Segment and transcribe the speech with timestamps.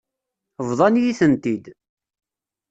[0.67, 1.65] Bḍan-iyi-tent-id.